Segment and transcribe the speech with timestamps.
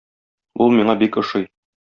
[0.65, 1.47] Ул миңа бик ошый.